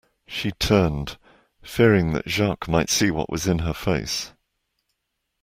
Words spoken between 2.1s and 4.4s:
that Jacques might see what was in her face.